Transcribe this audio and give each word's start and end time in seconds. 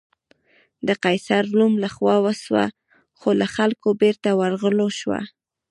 د 0.87 0.89
قیصر 1.03 1.43
روم 1.57 1.73
له 1.83 1.89
خوا 1.95 2.15
وسوه 2.25 2.65
خو 3.19 3.29
له 3.39 3.47
خلکو 3.55 3.87
بېرته 4.01 4.29
ورغول 4.39 4.77
شوه. 4.99 5.19